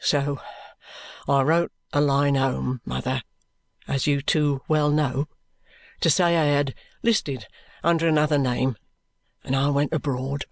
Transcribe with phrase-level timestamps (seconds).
[0.00, 0.38] "So
[1.26, 3.22] I wrote a line home, mother,
[3.88, 5.28] as you too well know,
[6.02, 7.46] to say I had 'listed
[7.82, 8.76] under another name,
[9.42, 10.44] and I went abroad.